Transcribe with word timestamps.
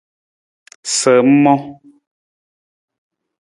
Sa 0.97 1.13
ng 1.21 1.29
mang? 1.43 1.65